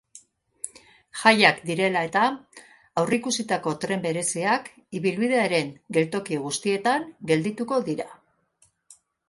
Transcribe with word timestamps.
Jaiak 1.23 1.59
direla-eta 1.69 2.23
aurreikusitako 3.03 3.75
tren 3.85 4.03
bereziak 4.07 4.73
ibilbidearen 5.01 5.71
geltoki 5.99 6.43
guztietan 6.49 7.09
geldituko 7.33 7.83
dira. 7.93 8.13